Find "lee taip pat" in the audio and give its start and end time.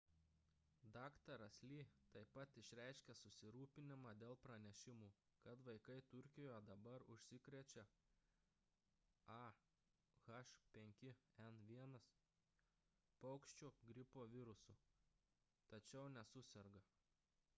1.71-2.55